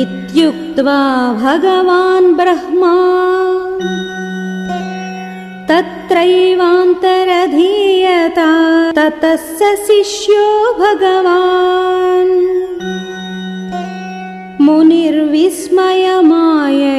इत्युक्त्वा 0.00 0.96
भगवान् 1.42 2.26
ब्रह्मा 2.38 2.90
तत्रैवान्तरधीयता 5.70 8.48
ततस्य 8.98 9.70
शिष्यो 9.86 10.46
भगवान् 10.82 12.34
मुनिर्विस्मयमाय 14.68 16.95